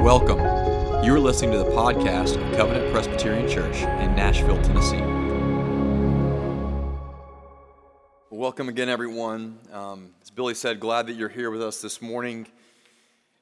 [0.00, 0.38] Welcome.
[1.04, 5.02] You are listening to the podcast of Covenant Presbyterian Church in Nashville, Tennessee.
[8.30, 9.58] Welcome again, everyone.
[9.72, 12.46] Um, as Billy said, glad that you're here with us this morning.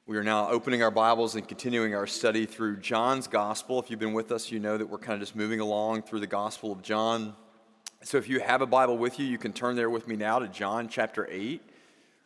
[0.07, 3.79] We are now opening our Bibles and continuing our study through John's Gospel.
[3.79, 6.19] If you've been with us, you know that we're kind of just moving along through
[6.19, 7.35] the Gospel of John.
[8.03, 10.39] So if you have a Bible with you, you can turn there with me now
[10.39, 11.61] to John chapter 8.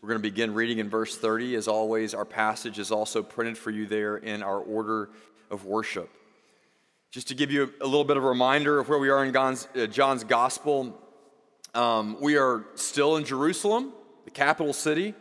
[0.01, 1.55] We're going to begin reading in verse 30.
[1.55, 5.09] As always, our passage is also printed for you there in our order
[5.51, 6.09] of worship.
[7.11, 9.33] Just to give you a little bit of a reminder of where we are in
[9.33, 10.97] John's, uh, John's gospel,
[11.75, 13.91] um, we are still in Jerusalem,
[14.23, 15.15] the capital city.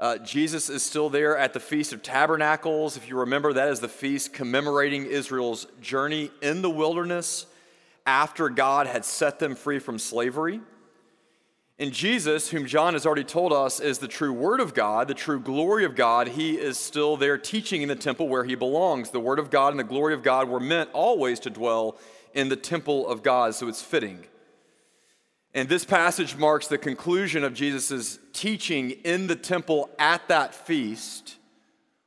[0.00, 2.96] Uh, Jesus is still there at the Feast of Tabernacles.
[2.96, 7.46] If you remember, that is the feast commemorating Israel's journey in the wilderness
[8.04, 10.60] after God had set them free from slavery.
[11.80, 15.14] And Jesus, whom John has already told us is the true Word of God, the
[15.14, 19.10] true glory of God, he is still there teaching in the temple where he belongs.
[19.10, 21.96] The Word of God and the glory of God were meant always to dwell
[22.34, 24.24] in the temple of God, so it's fitting.
[25.54, 31.36] And this passage marks the conclusion of Jesus' teaching in the temple at that feast.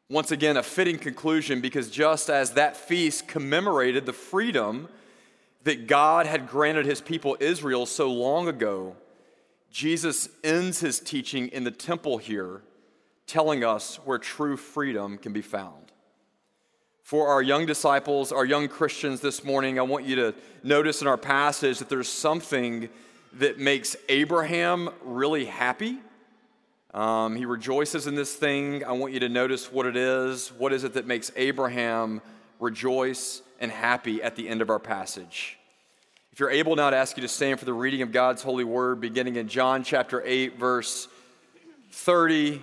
[0.09, 4.89] Once again, a fitting conclusion because just as that feast commemorated the freedom
[5.63, 8.95] that God had granted his people Israel so long ago,
[9.71, 12.61] Jesus ends his teaching in the temple here,
[13.25, 15.91] telling us where true freedom can be found.
[17.03, 21.07] For our young disciples, our young Christians this morning, I want you to notice in
[21.07, 22.89] our passage that there's something
[23.33, 25.99] that makes Abraham really happy.
[26.93, 28.83] Um, he rejoices in this thing.
[28.83, 30.49] I want you to notice what it is.
[30.57, 32.21] What is it that makes Abraham
[32.59, 35.57] rejoice and happy at the end of our passage?
[36.33, 38.63] If you're able now to ask you to stand for the reading of God's holy
[38.63, 41.09] word, beginning in John chapter 8, verse
[41.91, 42.61] 30.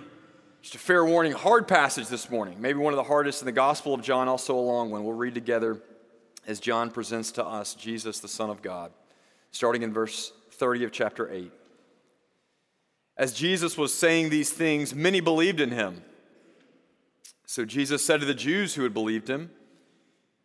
[0.63, 2.59] Just a fair warning, hard passage this morning.
[2.59, 5.03] Maybe one of the hardest in the Gospel of John, also a long one.
[5.03, 5.79] We'll read together
[6.47, 8.91] as John presents to us Jesus, the Son of God,
[9.51, 11.51] starting in verse 30 of chapter 8.
[13.17, 16.01] As Jesus was saying these things, many believed in him.
[17.45, 19.51] So Jesus said to the Jews who had believed him,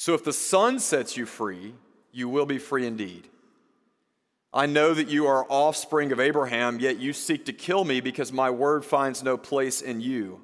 [0.00, 1.74] So if the son sets you free,
[2.10, 3.28] you will be free indeed.
[4.50, 8.32] I know that you are offspring of Abraham, yet you seek to kill me because
[8.32, 10.40] my word finds no place in you.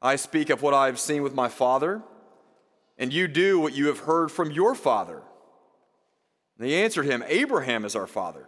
[0.00, 2.00] I speak of what I have seen with my father,
[2.96, 5.20] and you do what you have heard from your father.
[6.56, 8.46] And they answered him, Abraham is our father.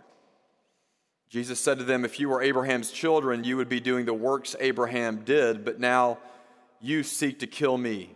[1.28, 4.54] Jesus said to them, If you were Abraham's children, you would be doing the works
[4.60, 6.18] Abraham did, but now
[6.80, 8.15] you seek to kill me,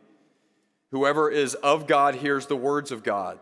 [0.91, 3.39] Whoever is of God hears the words of God.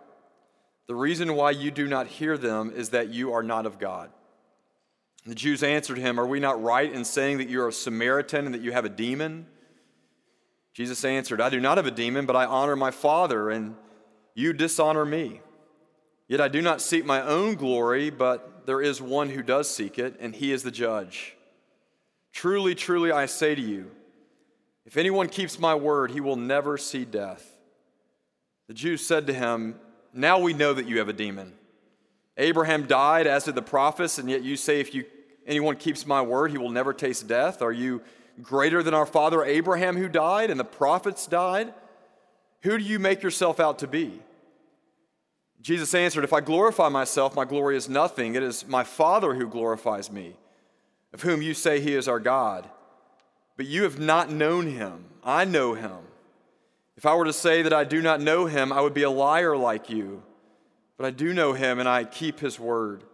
[0.88, 4.10] The reason why you do not hear them is that you are not of God.
[5.26, 8.56] The Jews answered him, Are we not right in saying that you're a Samaritan and
[8.56, 9.46] that you have a demon?
[10.74, 13.76] Jesus answered, I do not have a demon, but I honor my Father, and
[14.34, 15.42] you dishonor me.
[16.28, 19.98] Yet I do not seek my own glory, but there is one who does seek
[19.98, 21.36] it, and he is the judge.
[22.32, 23.92] Truly, truly, I say to you,
[24.86, 27.49] if anyone keeps my word, he will never see death.
[28.70, 29.80] The Jews said to him,
[30.14, 31.54] Now we know that you have a demon.
[32.38, 35.06] Abraham died, as did the prophets, and yet you say, if you,
[35.48, 37.64] anyone keeps my word, he will never taste death.
[37.64, 38.04] Are you
[38.44, 41.74] greater than our father Abraham, who died, and the prophets died?
[42.62, 44.22] Who do you make yourself out to be?
[45.62, 48.36] Jesus answered, If I glorify myself, my glory is nothing.
[48.36, 50.36] It is my Father who glorifies me,
[51.12, 52.70] of whom you say he is our God.
[53.58, 55.06] But you have not known him.
[55.24, 55.98] I know him.
[57.00, 59.10] If I were to say that I do not know him, I would be a
[59.10, 60.22] liar like you.
[60.98, 63.06] But I do know him, and I keep his word.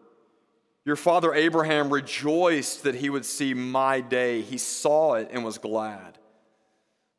[0.86, 4.42] Your father Abraham rejoiced that he would see my day.
[4.42, 6.18] He saw it and was glad.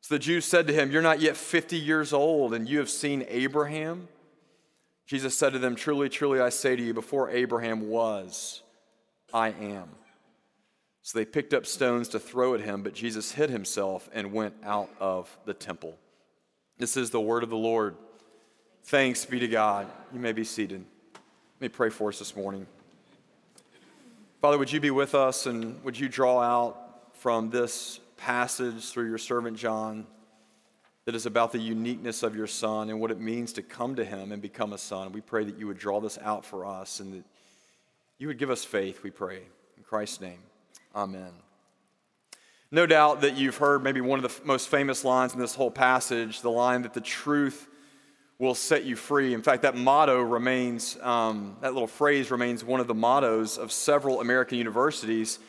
[0.01, 2.89] So the Jews said to him, You're not yet 50 years old, and you have
[2.89, 4.09] seen Abraham?
[5.05, 8.61] Jesus said to them, Truly, truly, I say to you, before Abraham was,
[9.33, 9.87] I am.
[11.01, 14.55] So they picked up stones to throw at him, but Jesus hid himself and went
[14.65, 15.97] out of the temple.
[16.77, 17.95] This is the word of the Lord.
[18.83, 19.87] Thanks be to God.
[20.13, 20.85] You may be seated.
[21.13, 22.67] Let me pray for us this morning.
[24.41, 29.09] Father, would you be with us and would you draw out from this passage through
[29.09, 30.05] your servant John
[31.05, 34.05] that is about the uniqueness of your son and what it means to come to
[34.05, 35.11] him and become a son.
[35.11, 37.23] We pray that you would draw this out for us and that
[38.19, 39.41] you would give us faith, we pray.
[39.77, 40.39] In Christ's name,
[40.95, 41.31] amen.
[42.69, 45.71] No doubt that you've heard maybe one of the most famous lines in this whole
[45.71, 47.67] passage the line that the truth
[48.39, 49.33] will set you free.
[49.33, 53.71] In fact, that motto remains, um, that little phrase remains one of the mottos of
[53.71, 55.39] several American universities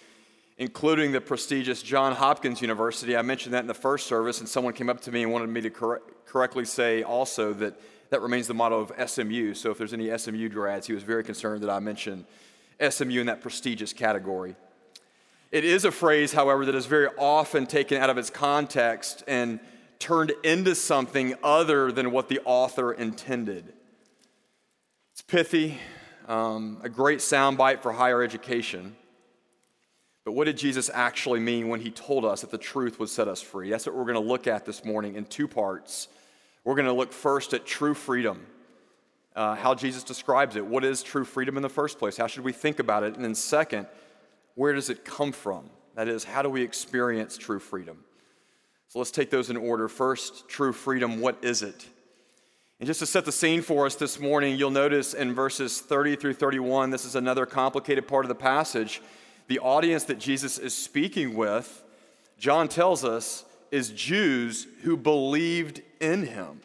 [0.59, 3.17] including the prestigious John Hopkins University.
[3.17, 5.49] I mentioned that in the first service, and someone came up to me and wanted
[5.49, 7.81] me to cor- correctly say also that
[8.11, 9.55] that remains the motto of SMU.
[9.55, 12.25] So if there's any SMU grads, he was very concerned that I mentioned
[12.81, 14.57] SMU in that prestigious category.
[15.51, 19.61] It is a phrase, however, that is very often taken out of its context and
[19.99, 23.73] turned into something other than what the author intended.
[25.13, 25.79] It's pithy,
[26.29, 28.95] um, a great soundbite for higher education.
[30.27, 33.27] But what did Jesus actually mean when he told us that the truth would set
[33.27, 33.71] us free?
[33.71, 36.09] That's what we're going to look at this morning in two parts.
[36.63, 38.47] We're going to look first at true freedom,
[39.35, 40.67] uh, how Jesus describes it.
[40.67, 42.19] What is true freedom in the first place?
[42.19, 43.15] How should we think about it?
[43.15, 43.87] And then, second,
[44.59, 45.71] where does it come from?
[45.95, 48.03] That is, how do we experience true freedom?
[48.89, 49.87] So let's take those in order.
[49.87, 51.87] First, true freedom, what is it?
[52.81, 56.17] And just to set the scene for us this morning, you'll notice in verses 30
[56.17, 59.01] through 31, this is another complicated part of the passage
[59.47, 61.83] the audience that Jesus is speaking with,
[62.37, 66.61] John tells us, is Jews who believed in him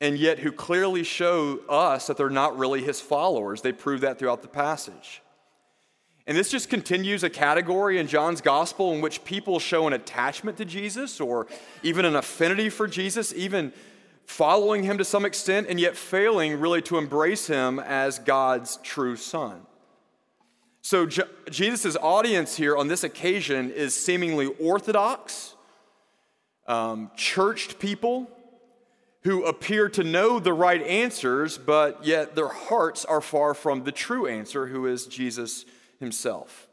[0.00, 3.62] and yet who clearly show us that they're not really his followers.
[3.62, 5.22] They prove that throughout the passage.
[6.30, 10.58] And this just continues a category in John's gospel in which people show an attachment
[10.58, 11.48] to Jesus or
[11.82, 13.72] even an affinity for Jesus, even
[14.26, 19.16] following him to some extent, and yet failing really to embrace him as God's true
[19.16, 19.62] son.
[20.82, 25.56] So, Je- Jesus' audience here on this occasion is seemingly orthodox,
[26.68, 28.30] um, churched people
[29.24, 33.90] who appear to know the right answers, but yet their hearts are far from the
[33.90, 35.64] true answer, who is Jesus
[36.00, 36.66] himself.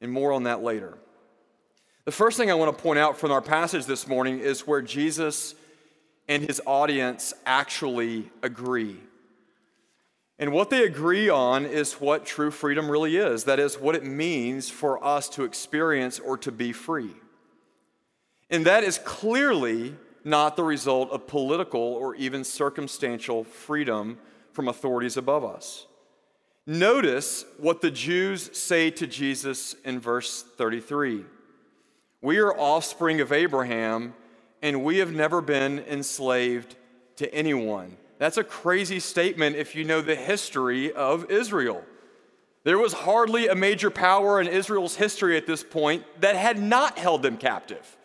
[0.00, 0.98] And more on that later.
[2.04, 4.82] The first thing I want to point out from our passage this morning is where
[4.82, 5.54] Jesus
[6.28, 8.96] and his audience actually agree.
[10.38, 13.44] And what they agree on is what true freedom really is.
[13.44, 17.12] That is, what it means for us to experience or to be free.
[18.50, 19.94] And that is clearly
[20.24, 24.18] not the result of political or even circumstantial freedom
[24.52, 25.86] from authorities above us.
[26.66, 31.24] Notice what the Jews say to Jesus in verse 33
[32.20, 34.14] We are offspring of Abraham,
[34.62, 36.76] and we have never been enslaved
[37.16, 37.96] to anyone.
[38.18, 41.82] That's a crazy statement if you know the history of Israel.
[42.62, 46.96] There was hardly a major power in Israel's history at this point that had not
[46.96, 47.96] held them captive.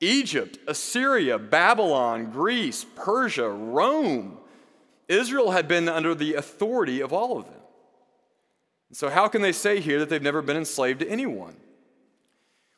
[0.00, 4.38] Egypt, Assyria, Babylon, Greece, Persia, Rome.
[5.08, 7.61] Israel had been under the authority of all of them.
[8.92, 11.56] So, how can they say here that they've never been enslaved to anyone?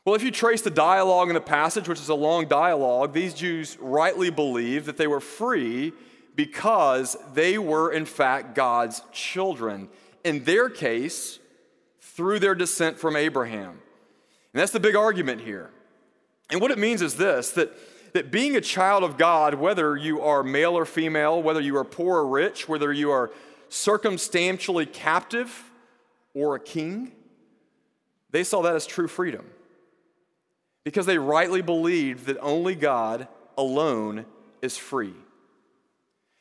[0.04, 3.34] Well, if you trace the dialogue in the passage, which is a long dialogue, these
[3.34, 5.92] Jews rightly believed that they were free
[6.36, 9.88] because they were, in fact, God's children.
[10.22, 11.38] In their case,
[12.00, 13.70] through their descent from Abraham.
[13.70, 15.70] And that's the big argument here.
[16.50, 17.72] And what it means is this that,
[18.12, 21.84] that being a child of God, whether you are male or female, whether you are
[21.84, 23.32] poor or rich, whether you are
[23.68, 25.70] circumstantially captive
[26.34, 27.12] or a king,
[28.30, 29.46] they saw that as true freedom.
[30.82, 34.26] Because they rightly believed that only God alone
[34.60, 35.14] is free.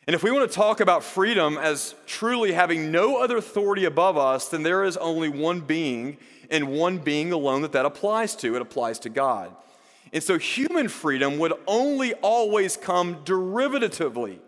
[0.05, 4.17] And if we want to talk about freedom as truly having no other authority above
[4.17, 6.17] us, then there is only one being
[6.49, 8.55] and one being alone that that applies to.
[8.55, 9.55] It applies to God.
[10.11, 14.39] And so human freedom would only always come derivatively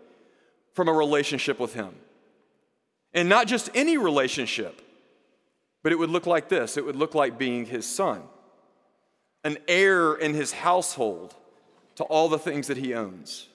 [0.74, 1.94] from a relationship with Him.
[3.14, 4.82] And not just any relationship,
[5.86, 8.24] but it would look like this it would look like being His son,
[9.44, 11.32] an heir in His household
[11.94, 13.46] to all the things that He owns.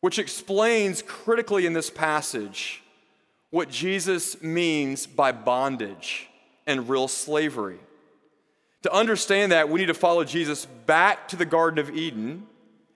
[0.00, 2.82] Which explains critically in this passage
[3.50, 6.30] what Jesus means by bondage
[6.66, 7.80] and real slavery.
[8.84, 12.46] To understand that, we need to follow Jesus back to the Garden of Eden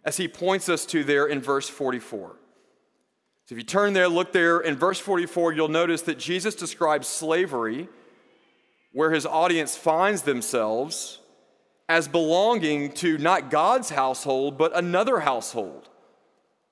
[0.06, 2.28] as he points us to there in verse 44.
[3.44, 7.06] So if you turn there, look there in verse 44, you'll notice that Jesus describes
[7.06, 7.90] slavery,
[8.96, 11.18] where his audience finds themselves,
[11.86, 15.90] as belonging to not God's household, but another household,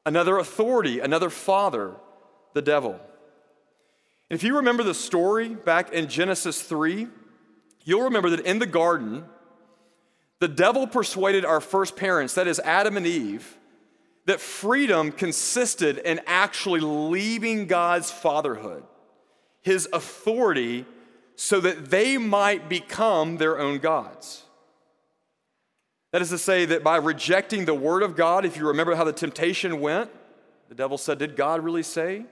[0.06, 1.92] another authority, another father,
[2.54, 2.98] the devil.
[4.30, 7.08] If you remember the story back in Genesis 3,
[7.84, 9.26] you'll remember that in the garden,
[10.40, 13.58] the devil persuaded our first parents, that is Adam and Eve,
[14.24, 18.82] that freedom consisted in actually leaving God's fatherhood,
[19.60, 20.86] his authority,
[21.36, 24.44] so that they might become their own gods.
[26.12, 29.04] That is to say, that by rejecting the word of God, if you remember how
[29.04, 30.10] the temptation went,
[30.68, 32.24] the devil said, Did God really say?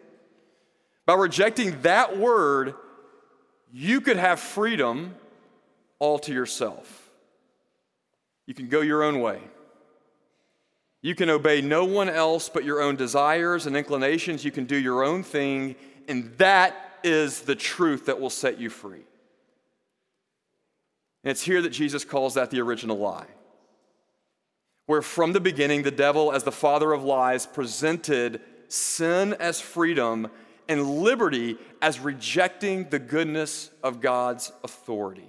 [1.04, 2.74] By rejecting that word,
[3.72, 5.16] you could have freedom
[5.98, 7.10] all to yourself.
[8.46, 9.40] You can go your own way.
[11.00, 14.44] You can obey no one else but your own desires and inclinations.
[14.44, 15.74] You can do your own thing,
[16.06, 19.04] and that is the truth that will set you free.
[21.24, 23.26] And it's here that Jesus calls that the original lie.
[24.86, 30.28] Where from the beginning, the devil, as the father of lies, presented sin as freedom
[30.68, 35.28] and liberty as rejecting the goodness of God's authority.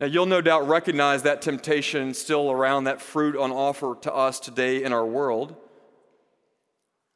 [0.00, 4.40] Now, you'll no doubt recognize that temptation still around that fruit on offer to us
[4.40, 5.54] today in our world.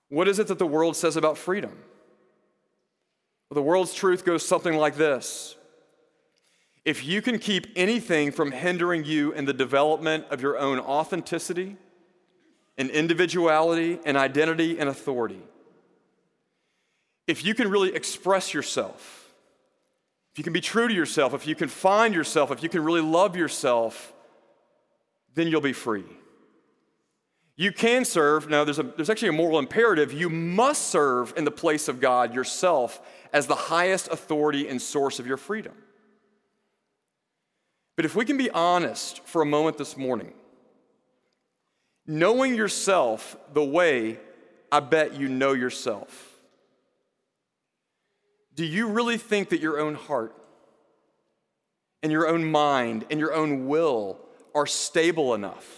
[0.09, 1.77] What is it that the world says about freedom?
[3.51, 5.57] The world's truth goes something like this
[6.85, 11.77] If you can keep anything from hindering you in the development of your own authenticity
[12.77, 15.43] and individuality and identity and authority,
[17.27, 19.33] if you can really express yourself,
[20.33, 22.85] if you can be true to yourself, if you can find yourself, if you can
[22.85, 24.13] really love yourself,
[25.35, 26.05] then you'll be free.
[27.61, 28.49] You can serve.
[28.49, 30.13] Now, there's, a, there's actually a moral imperative.
[30.13, 35.19] You must serve in the place of God yourself as the highest authority and source
[35.19, 35.73] of your freedom.
[37.97, 40.33] But if we can be honest for a moment this morning,
[42.07, 44.21] knowing yourself the way
[44.71, 46.39] I bet you know yourself,
[48.55, 50.33] do you really think that your own heart
[52.05, 54.21] and your own mind and your own will
[54.55, 55.78] are stable enough,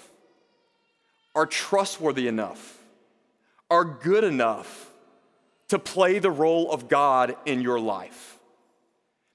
[1.35, 2.79] are trustworthy enough,
[3.71, 4.91] are good enough
[5.69, 8.39] to play the role of God in your life?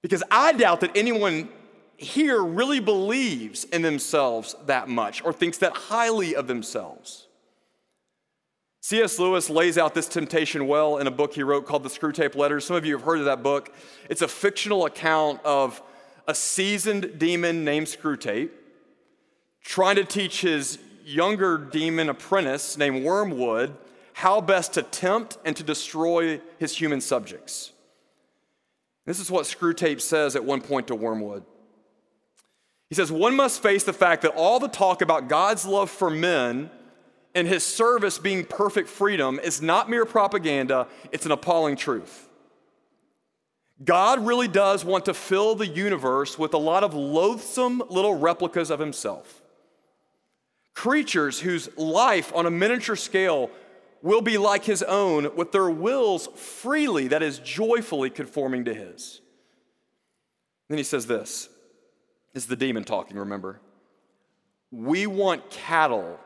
[0.01, 1.49] Because I doubt that anyone
[1.97, 7.27] here really believes in themselves that much or thinks that highly of themselves.
[8.81, 9.17] C.S.
[9.17, 12.65] Lewis lays out this temptation well in a book he wrote called The Screwtape Letters.
[12.65, 13.73] Some of you have heard of that book.
[14.09, 15.81] It's a fictional account of
[16.27, 18.51] a seasoned demon named Screwtape
[19.63, 23.75] trying to teach his younger demon apprentice named Wormwood
[24.13, 27.73] how best to tempt and to destroy his human subjects.
[29.05, 31.43] This is what Screwtape says at one point to Wormwood.
[32.89, 36.09] He says, One must face the fact that all the talk about God's love for
[36.09, 36.69] men
[37.35, 42.29] and his service being perfect freedom is not mere propaganda, it's an appalling truth.
[43.83, 48.69] God really does want to fill the universe with a lot of loathsome little replicas
[48.69, 49.41] of himself.
[50.75, 53.49] Creatures whose life on a miniature scale
[54.01, 59.21] will be like his own, with their wills freely, that is, joyfully conforming to his.
[60.69, 61.49] Then he says this
[62.35, 63.61] is the demon talking, remember.
[64.71, 66.19] We want cattle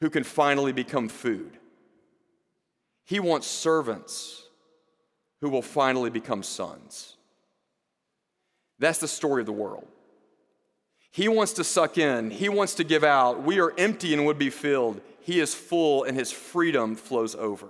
[0.00, 1.58] who can finally become food.
[3.04, 4.44] He wants servants
[5.42, 7.16] who will finally become sons.
[8.78, 9.86] That's the story of the world.
[11.10, 13.42] He wants to suck in, he wants to give out.
[13.42, 15.00] We are empty and would be filled.
[15.20, 17.68] He is full and his freedom flows over.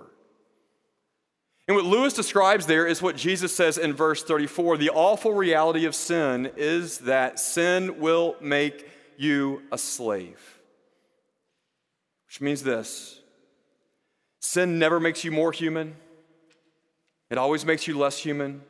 [1.67, 5.85] And what Lewis describes there is what Jesus says in verse 34 the awful reality
[5.85, 10.59] of sin is that sin will make you a slave.
[12.27, 13.19] Which means this
[14.39, 15.95] sin never makes you more human,
[17.29, 18.63] it always makes you less human.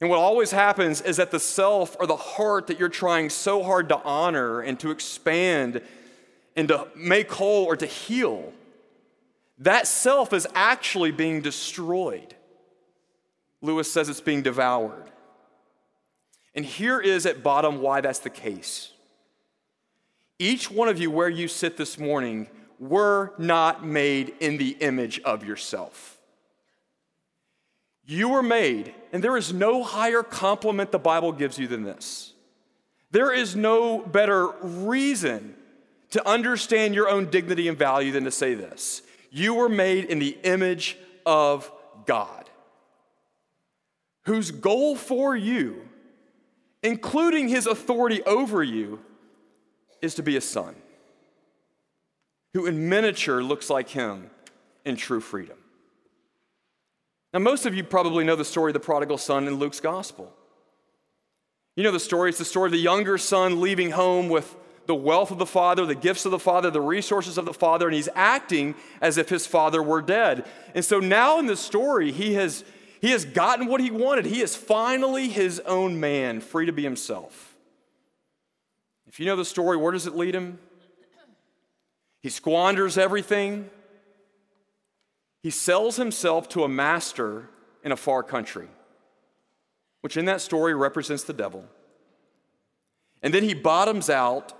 [0.00, 3.62] And what always happens is that the self or the heart that you're trying so
[3.62, 5.80] hard to honor and to expand
[6.54, 8.52] and to make whole or to heal
[9.58, 12.34] that self is actually being destroyed.
[13.62, 15.10] Lewis says it's being devoured.
[16.54, 18.92] And here is at bottom why that's the case.
[20.38, 22.48] Each one of you, where you sit this morning,
[22.78, 26.15] were not made in the image of yourself.
[28.06, 32.32] You were made, and there is no higher compliment the Bible gives you than this.
[33.10, 35.56] There is no better reason
[36.10, 40.20] to understand your own dignity and value than to say this You were made in
[40.20, 41.70] the image of
[42.06, 42.48] God,
[44.24, 45.88] whose goal for you,
[46.84, 49.00] including his authority over you,
[50.00, 50.76] is to be a son
[52.54, 54.30] who in miniature looks like him
[54.84, 55.58] in true freedom.
[57.36, 60.32] Now, most of you probably know the story of the prodigal son in Luke's gospel.
[61.74, 62.30] You know the story.
[62.30, 65.84] It's the story of the younger son leaving home with the wealth of the father,
[65.84, 69.28] the gifts of the father, the resources of the father, and he's acting as if
[69.28, 70.46] his father were dead.
[70.74, 72.64] And so now in the story, he has,
[73.02, 74.24] he has gotten what he wanted.
[74.24, 77.54] He is finally his own man, free to be himself.
[79.06, 80.58] If you know the story, where does it lead him?
[82.22, 83.68] He squanders everything.
[85.46, 87.48] He sells himself to a master
[87.84, 88.66] in a far country
[90.00, 91.64] which in that story represents the devil.
[93.22, 94.54] And then he bottoms out,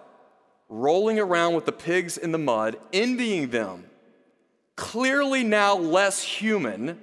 [0.69, 3.87] rolling around with the pigs in the mud, envying them,
[4.76, 7.00] clearly now less human,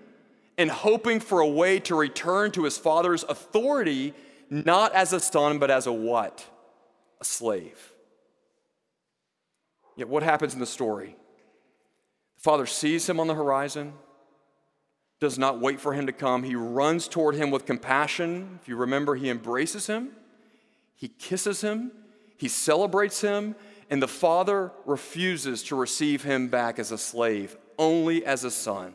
[0.57, 4.13] and hoping for a way to return to his father's authority,
[4.49, 6.45] not as a son, but as a what?
[7.19, 7.91] A slave.
[9.97, 11.17] Yet what happens in the story?
[12.43, 13.93] The father sees him on the horizon
[15.21, 16.43] does not wait for him to come.
[16.43, 18.59] He runs toward him with compassion.
[18.61, 20.09] If you remember, he embraces him,
[20.93, 21.93] he kisses him,
[22.35, 23.55] he celebrates him,
[23.89, 28.93] and the father refuses to receive him back as a slave, only as a son,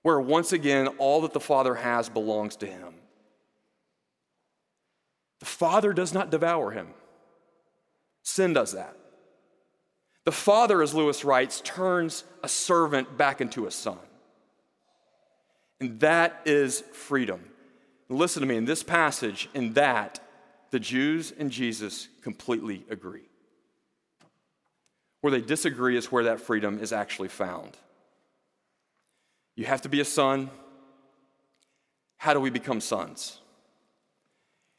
[0.00, 2.94] where once again all that the father has belongs to him.
[5.40, 6.88] The father does not devour him,
[8.22, 8.96] sin does that.
[10.24, 13.98] The father, as Lewis writes, turns a servant back into a son.
[15.80, 17.44] And that is freedom.
[18.08, 20.20] Listen to me, in this passage, in that,
[20.70, 23.28] the Jews and Jesus completely agree.
[25.20, 27.76] Where they disagree is where that freedom is actually found.
[29.56, 30.50] You have to be a son.
[32.16, 33.40] How do we become sons?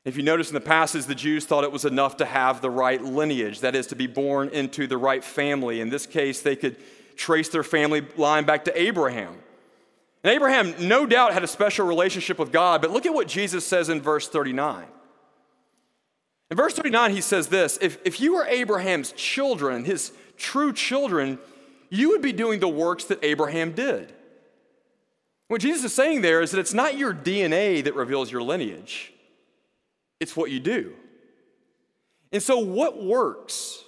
[0.06, 2.70] If you notice in the passage, the Jews thought it was enough to have the
[2.70, 5.82] right lineage, that is, to be born into the right family.
[5.82, 6.78] In this case, they could
[7.18, 9.36] trace their family line back to Abraham.
[10.24, 13.65] And Abraham, no doubt, had a special relationship with God, but look at what Jesus
[13.65, 14.86] says in verse 39.
[16.52, 21.39] In verse 39, he says this if, if you were Abraham's children, his true children,
[21.89, 24.13] you would be doing the works that Abraham did.
[25.48, 29.13] What Jesus is saying there is that it's not your DNA that reveals your lineage,
[30.19, 30.93] it's what you do.
[32.32, 33.84] And so, what works?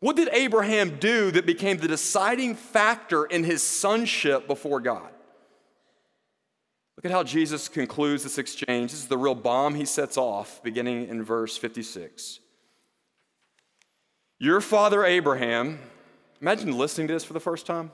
[0.00, 5.10] What did Abraham do that became the deciding factor in his sonship before God?
[6.96, 8.90] Look at how Jesus concludes this exchange.
[8.90, 12.40] This is the real bomb he sets off, beginning in verse 56.
[14.38, 15.78] Your father Abraham,
[16.40, 17.90] imagine listening to this for the first time.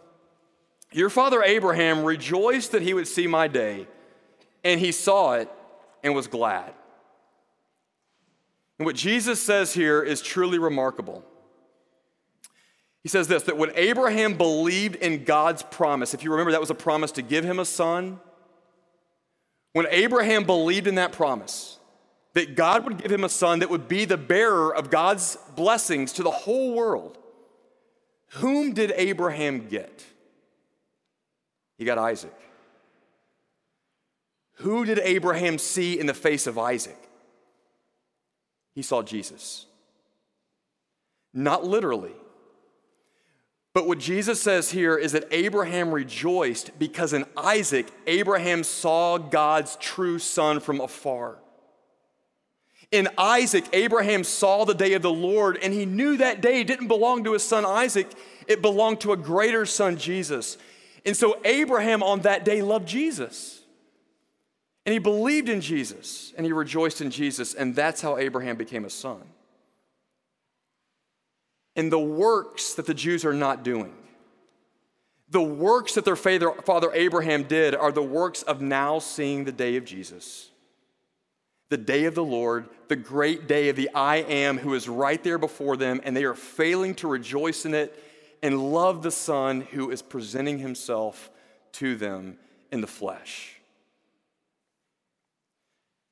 [0.93, 3.89] Your father Abraham rejoiced that he would see my day,
[4.63, 5.51] and he saw it
[6.05, 6.73] and was glad.
[8.79, 11.25] And what Jesus says here is truly remarkable.
[13.03, 16.71] He says this that when Abraham believed in God's promise, if you remember, that was
[16.71, 18.21] a promise to give him a son
[19.77, 21.79] when Abraham believed in that promise,
[22.33, 26.15] that God would give him a son that would be the bearer of God's blessings
[26.15, 27.19] to the whole world,
[28.29, 30.03] whom did Abraham get?
[31.77, 32.33] He got Isaac.
[34.61, 36.97] Who did Abraham see in the face of Isaac?
[38.77, 39.67] He saw Jesus.
[41.35, 42.13] Not literally,
[43.73, 49.77] but what Jesus says here is that Abraham rejoiced because in Isaac, Abraham saw God's
[49.77, 51.37] true son from afar.
[52.91, 56.89] In Isaac, Abraham saw the day of the Lord, and he knew that day didn't
[56.89, 58.11] belong to his son Isaac,
[58.47, 60.57] it belonged to a greater son, Jesus.
[61.05, 63.56] And so Abraham on that day loved Jesus.
[64.87, 68.87] And he believed in Jesus, and he rejoiced in Jesus, and that's how Abraham became
[68.87, 69.21] a son
[71.75, 73.93] in the works that the Jews are not doing.
[75.29, 79.77] The works that their father Abraham did are the works of now seeing the day
[79.77, 80.51] of Jesus.
[81.69, 85.23] The day of the Lord, the great day of the I am who is right
[85.23, 88.03] there before them, and they are failing to rejoice in it
[88.43, 91.29] and love the Son who is presenting himself
[91.73, 92.39] to them
[92.71, 93.56] in the flesh.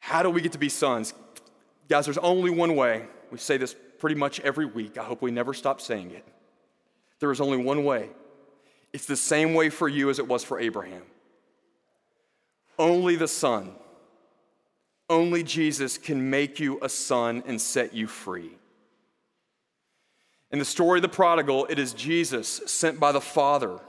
[0.05, 1.14] How do we get to be sons?
[1.88, 3.07] Guys, there's only one way.
[3.31, 4.99] We say this pretty much every week.
[4.99, 6.23] I hope we never stop saying it.
[7.21, 8.11] There is only one way.
[8.93, 11.05] It's the same way for you as it was for Abraham.
[12.79, 13.73] Only the Son,
[15.09, 18.51] only Jesus can make you a son and set you free.
[20.51, 23.81] In the story of the prodigal, it is Jesus sent by the Father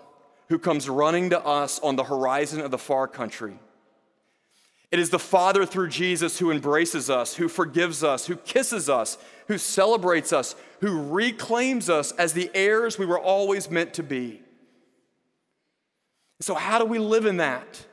[0.47, 3.59] who comes running to us on the horizon of the far country.
[4.95, 9.17] It is the Father through Jesus who embraces us, who forgives us, who kisses us,
[9.49, 14.41] who celebrates us, who reclaims us as the heirs we were always meant to be.
[16.39, 17.85] So, how do we live in that?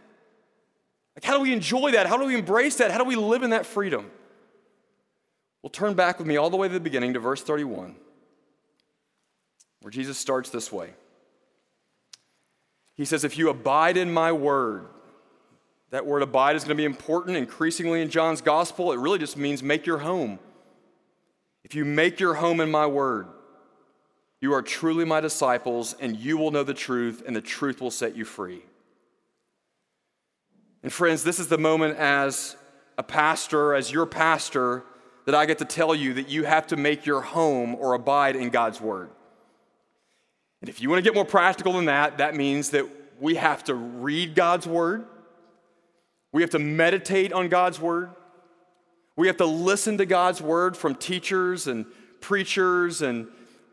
[1.16, 2.06] Like, how do we enjoy that?
[2.06, 2.92] How do we embrace that?
[2.92, 4.08] How do we live in that freedom?
[5.60, 7.96] Well, turn back with me all the way to the beginning to verse 31,
[9.80, 10.90] where Jesus starts this way.
[12.94, 14.86] He says, If you abide in my word,
[15.92, 18.92] that word abide is going to be important increasingly in John's gospel.
[18.92, 20.38] It really just means make your home.
[21.64, 23.28] If you make your home in my word,
[24.40, 27.90] you are truly my disciples, and you will know the truth, and the truth will
[27.90, 28.62] set you free.
[30.82, 32.56] And friends, this is the moment as
[32.96, 34.84] a pastor, as your pastor,
[35.26, 38.34] that I get to tell you that you have to make your home or abide
[38.34, 39.10] in God's word.
[40.62, 42.88] And if you want to get more practical than that, that means that
[43.20, 45.04] we have to read God's word,
[46.32, 48.10] we have to meditate on God's word,
[49.16, 51.84] we have to listen to God's word from teachers and
[52.20, 53.28] preachers, and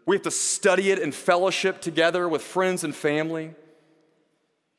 [0.05, 3.53] we have to study it in fellowship together with friends and family.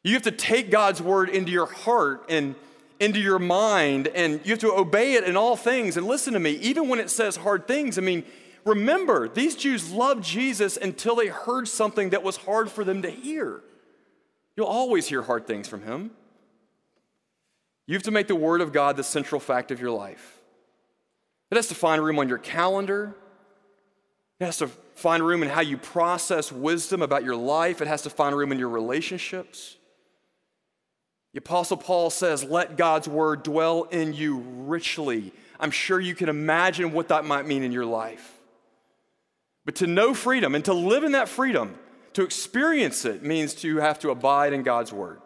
[0.02, 2.54] You have to take God's word into your heart and
[2.98, 5.96] into your mind, and you have to obey it in all things.
[5.96, 8.24] And listen to me, even when it says hard things, I mean,
[8.64, 13.10] remember, these Jews loved Jesus until they heard something that was hard for them to
[13.10, 13.62] hear.
[14.56, 16.10] You'll always hear hard things from him.
[17.90, 20.38] You have to make the Word of God the central fact of your life.
[21.50, 23.16] It has to find room on your calendar.
[24.38, 27.82] It has to find room in how you process wisdom about your life.
[27.82, 29.76] It has to find room in your relationships.
[31.32, 35.32] The Apostle Paul says, Let God's word dwell in you richly.
[35.58, 38.38] I'm sure you can imagine what that might mean in your life.
[39.64, 41.76] But to know freedom and to live in that freedom,
[42.12, 45.20] to experience it, means to have to abide in God's word.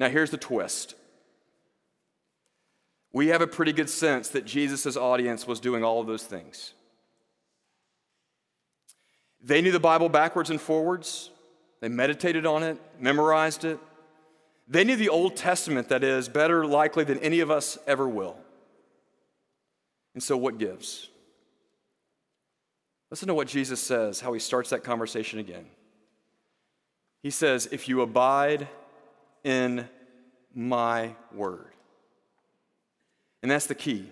[0.00, 0.96] Now, here's the twist.
[3.12, 6.72] We have a pretty good sense that Jesus' audience was doing all of those things.
[9.42, 11.30] They knew the Bible backwards and forwards.
[11.80, 13.78] They meditated on it, memorized it,
[14.70, 18.36] they knew the Old Testament, that is, better likely than any of us ever will.
[20.14, 21.08] And so, what gives?
[23.10, 25.66] Listen to what Jesus says, how he starts that conversation again.
[27.24, 28.68] He says, If you abide
[29.44, 29.88] in
[30.54, 31.72] my word.
[33.42, 34.06] And that's the key.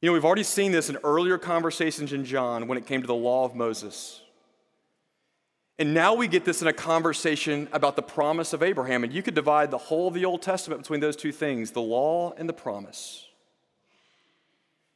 [0.00, 3.06] You know, we've already seen this in earlier conversations in John when it came to
[3.06, 4.22] the law of Moses.
[5.78, 9.04] And now we get this in a conversation about the promise of Abraham.
[9.04, 11.82] And you could divide the whole of the Old Testament between those two things the
[11.82, 13.26] law and the promise.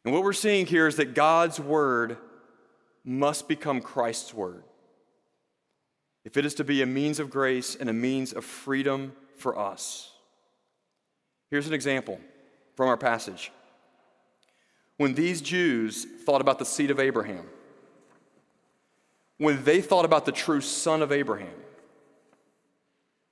[0.04, 2.18] And what we're seeing here is that God's word
[3.04, 4.64] must become Christ's word.
[6.24, 9.58] If it is to be a means of grace and a means of freedom for
[9.58, 10.10] us.
[11.50, 12.18] Here's an example
[12.74, 13.52] from our passage.
[14.96, 17.46] When these Jews thought about the seed of Abraham,
[19.38, 21.54] when they thought about the true son of Abraham,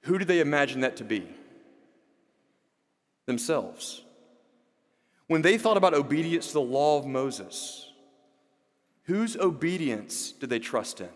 [0.03, 1.27] who did they imagine that to be?
[3.27, 4.03] Themselves.
[5.29, 7.91] When they thought about obedience to the law of Moses,
[9.05, 11.09] whose obedience did they trust in?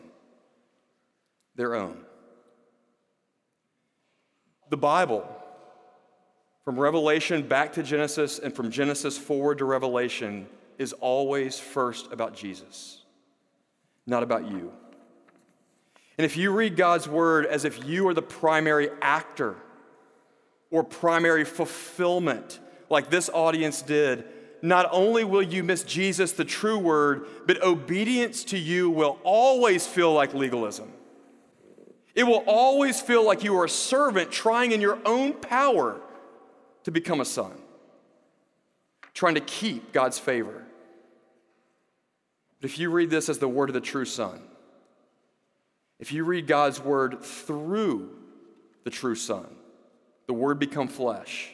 [1.57, 1.99] Their own.
[4.71, 5.27] The Bible,
[6.65, 10.47] from Revelation back to Genesis and from Genesis forward to Revelation,
[10.79, 13.03] is always first about Jesus
[14.07, 14.73] not about you.
[16.19, 19.57] And if you read God's word as if you are the primary actor
[20.71, 24.25] or primary fulfillment, like this audience did,
[24.63, 29.87] not only will you miss Jesus, the true word, but obedience to you will always
[29.87, 30.91] feel like legalism.
[32.17, 36.01] It will always feel like you are a servant trying in your own power
[36.85, 37.53] to become a son,
[39.13, 40.65] trying to keep God's favor.
[42.61, 44.41] But if you read this as the word of the true Son,
[45.99, 48.11] if you read God's word through
[48.85, 49.47] the true Son,
[50.27, 51.51] the word become flesh,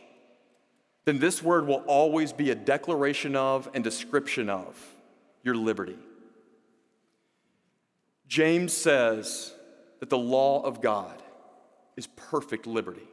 [1.05, 4.79] then this word will always be a declaration of and description of
[5.43, 5.99] your liberty.
[8.29, 9.55] James says
[10.03, 11.23] that the law of God
[11.97, 13.07] is perfect liberty.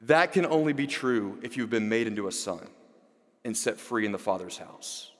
[0.00, 2.66] That can only be true if you've been made into a son
[3.44, 5.10] and set free in the Father's house.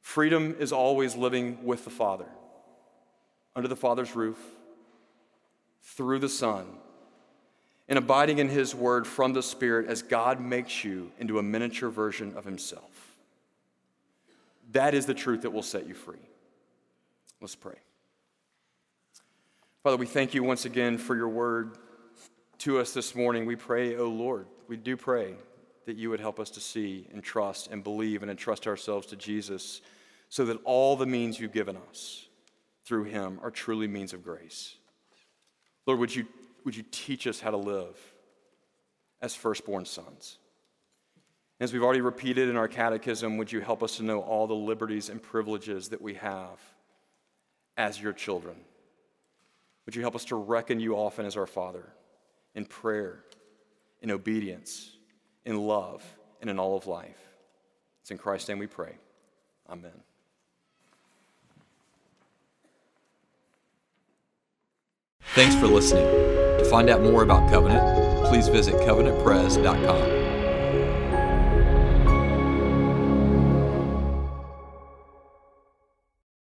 [0.00, 2.24] Freedom is always living with the Father,
[3.54, 4.38] under the Father's roof,
[5.82, 6.64] through the Son,
[7.90, 11.90] and abiding in His Word from the Spirit as God makes you into a miniature
[11.90, 13.16] version of Himself.
[14.72, 16.16] That is the truth that will set you free.
[17.42, 17.74] Let's pray.
[19.84, 21.76] Father, we thank you once again for your word
[22.56, 23.44] to us this morning.
[23.44, 25.34] We pray, O oh Lord, we do pray
[25.84, 29.16] that you would help us to see and trust and believe and entrust ourselves to
[29.16, 29.82] Jesus
[30.30, 32.26] so that all the means you've given us
[32.86, 34.74] through him are truly means of grace.
[35.86, 36.24] Lord, would you,
[36.64, 37.98] would you teach us how to live
[39.20, 40.38] as firstborn sons?
[41.60, 44.54] As we've already repeated in our catechism, would you help us to know all the
[44.54, 46.58] liberties and privileges that we have
[47.76, 48.56] as your children?
[49.86, 51.92] Would you help us to reckon you often as our Father
[52.54, 53.24] in prayer,
[54.00, 54.96] in obedience,
[55.44, 56.02] in love,
[56.40, 57.18] and in all of life?
[58.00, 58.96] It's in Christ's name we pray.
[59.68, 59.92] Amen.
[65.34, 66.06] Thanks for listening.
[66.06, 70.13] To find out more about Covenant, please visit covenantpres.com.